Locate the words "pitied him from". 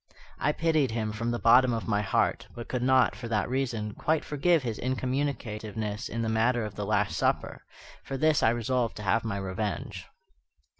0.51-1.29